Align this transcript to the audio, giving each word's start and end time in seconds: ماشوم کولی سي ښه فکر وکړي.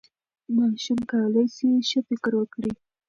ماشوم 0.55 0.99
کولی 1.11 1.45
سي 1.55 1.69
ښه 1.89 1.99
فکر 2.07 2.31
وکړي. 2.37 2.71